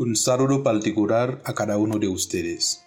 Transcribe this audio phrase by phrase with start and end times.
[0.00, 2.86] Un saludo particular a cada uno de ustedes.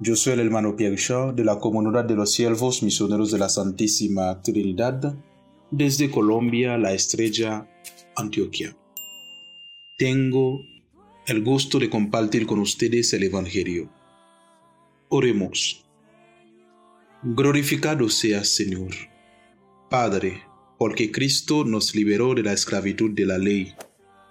[0.00, 0.96] Yo soy el hermano Pierre
[1.32, 5.14] de la Comunidad de los Siervos Misioneros de la Santísima Trinidad
[5.70, 7.70] desde Colombia, la Estrella,
[8.16, 8.76] Antioquia.
[9.98, 10.58] Tengo
[11.28, 13.88] el gusto de compartir con ustedes el Evangelio.
[15.08, 15.86] Oremos.
[17.22, 18.90] Glorificado seas, Señor.
[19.88, 20.42] Padre,
[20.76, 23.76] porque Cristo nos liberó de la esclavitud de la ley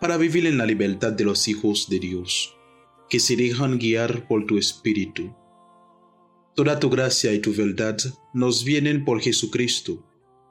[0.06, 2.56] para vivir en la libertad de los hijos de Dios,
[3.10, 5.34] que se dejan guiar por tu Espíritu.
[6.54, 7.98] Toda tu gracia y tu verdad
[8.32, 10.06] nos vienen por Jesucristo,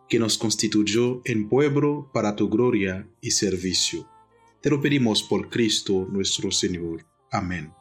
[0.09, 4.11] que nos constituyó en pueblo para tu gloria y servicio.
[4.61, 7.07] Te lo pedimos por Cristo nuestro Señor.
[7.31, 7.73] Amén.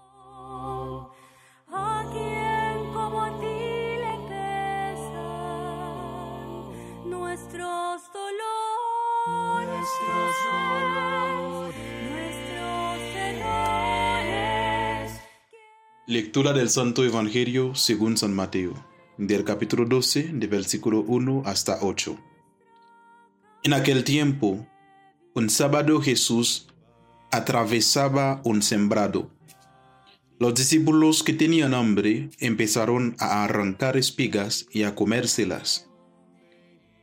[9.83, 11.73] Nuestros
[16.05, 18.73] Lectura del Santo Evangelio según San Mateo,
[19.17, 22.17] del capítulo 12, de versículo 1 hasta 8.
[23.63, 24.65] En aquel tiempo,
[25.33, 26.67] un sábado Jesús
[27.31, 29.31] atravesaba un sembrado.
[30.39, 35.89] Los discípulos que tenían hambre empezaron a arrancar espigas y a comérselas.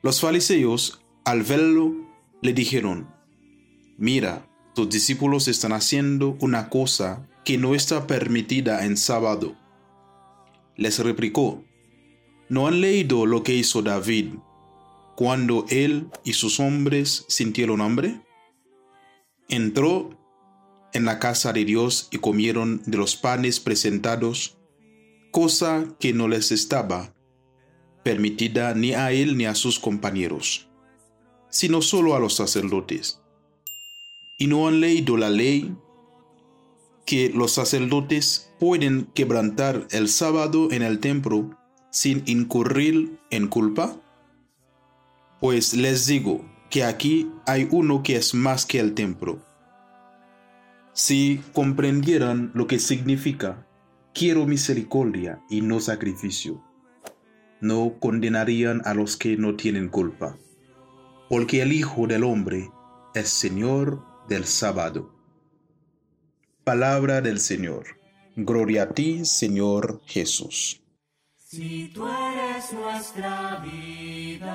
[0.02, 2.09] Los fariseos, al verlo,
[2.42, 3.08] le dijeron,
[3.98, 9.56] Mira, tus discípulos están haciendo una cosa que no está permitida en sábado.
[10.77, 11.62] Les replicó,
[12.48, 14.34] ¿no han leído lo que hizo David
[15.16, 18.22] cuando él y sus hombres sintieron hambre?
[19.48, 20.19] Entró
[20.94, 24.56] en la casa de Dios y comieron de los panes presentados,
[25.30, 27.14] cosa que no les estaba
[28.03, 30.69] permitida ni a él ni a sus compañeros,
[31.50, 33.21] sino solo a los sacerdotes.
[34.38, 35.77] Y no han leído la ley
[37.05, 41.59] que los sacerdotes pueden quebrantar el sábado en el templo
[41.91, 43.97] sin incurrir en culpa?
[45.41, 49.44] Pues les digo que aquí hay uno que es más que el templo.
[50.93, 53.67] Si comprendieran lo que significa
[54.15, 56.62] quiero misericordia y no sacrificio,
[57.61, 60.37] no condenarían a los que no tienen culpa,
[61.30, 62.70] porque el Hijo del Hombre
[63.14, 65.14] es Señor del sábado.
[66.64, 67.84] Palabra del Señor.
[68.34, 70.82] Gloria a ti, Señor Jesús.
[71.36, 74.48] Si tú eres nuestra vida,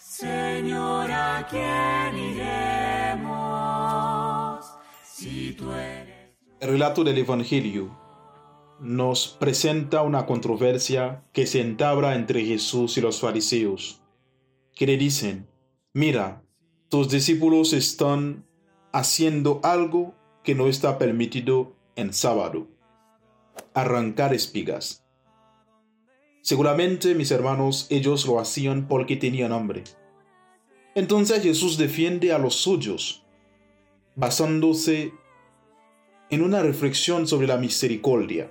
[0.00, 3.28] Señor, ¿a quién iremos?
[5.04, 6.34] Si tú eres...
[6.58, 7.96] El relato del Evangelio
[8.80, 14.02] nos presenta una controversia que se entabra entre Jesús y los fariseos,
[14.78, 15.48] que le dicen,
[15.92, 16.44] mira,
[16.88, 18.46] tus discípulos están
[18.92, 22.68] haciendo algo que no está permitido en sábado.
[23.74, 25.04] Arrancar espigas.
[26.42, 29.82] Seguramente, mis hermanos, ellos lo hacían porque tenían hambre.
[30.94, 33.24] Entonces Jesús defiende a los suyos,
[34.14, 35.12] basándose
[36.30, 38.48] en una reflexión sobre la misericordia.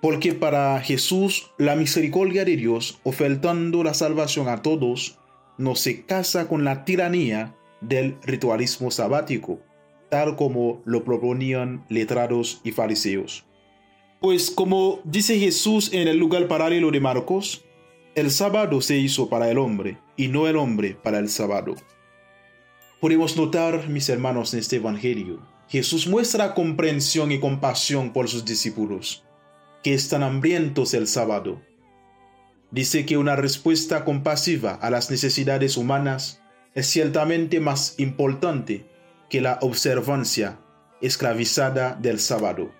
[0.00, 5.18] Porque para Jesús la misericordia de Dios, ofertando la salvación a todos,
[5.56, 9.60] no se casa con la tiranía del ritualismo sabático
[10.08, 13.44] tal como lo proponían letrados y fariseos.
[14.20, 17.64] Pues como dice Jesús en el lugar paralelo de Marcos,
[18.14, 21.76] el sábado se hizo para el hombre y no el hombre para el sábado.
[23.00, 29.24] Podemos notar, mis hermanos, en este Evangelio, Jesús muestra comprensión y compasión por sus discípulos,
[29.82, 31.60] que están hambrientos el sábado.
[32.70, 36.42] Dice que una respuesta compasiva a las necesidades humanas
[36.74, 38.86] es ciertamente más importante
[39.30, 40.58] que la observancia
[41.00, 42.72] esclavizada del sábado.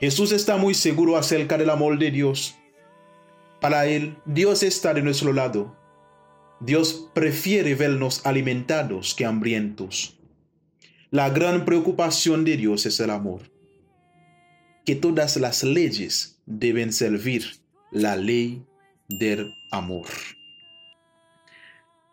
[0.00, 2.56] Jesús está muy seguro acerca del amor de Dios.
[3.60, 5.76] Para Él, Dios está de nuestro lado.
[6.60, 10.18] Dios prefiere vernos alimentados que hambrientos.
[11.10, 13.42] La gran preocupación de Dios es el amor.
[14.88, 17.44] Que todas las leyes deben servir
[17.90, 18.64] la ley
[19.06, 20.06] del amor.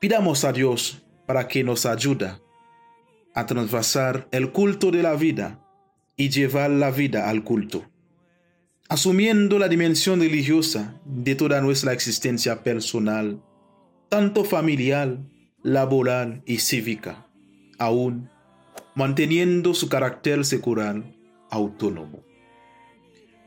[0.02, 2.34] Pidamos a Dios para que nos ayude
[3.34, 5.66] a traspasar el culto de la vida
[6.18, 7.90] y llevar la vida al culto,
[8.90, 13.42] asumiendo la dimensión religiosa de toda nuestra existencia personal,
[14.10, 15.18] tanto familiar,
[15.64, 17.26] laboral y cívica,
[17.80, 18.30] aún
[18.96, 21.02] manteniendo su carácter secular
[21.50, 22.35] autónomo.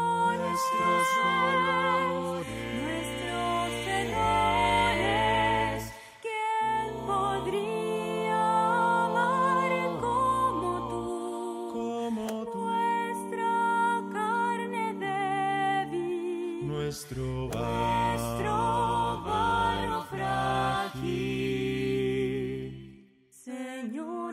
[0.00, 2.46] Nuestros olmos,
[2.82, 5.78] nuestros seres,
[6.22, 8.40] ¿quién podría
[9.06, 11.04] amar como tú?
[11.72, 12.58] Como tú.
[12.58, 13.54] Nuestra
[14.12, 16.06] carne debe,
[16.62, 17.62] nuestro pan.
[18.14, 18.54] Nuestro
[19.26, 21.18] pan, Frankie.
[23.30, 24.28] Señor.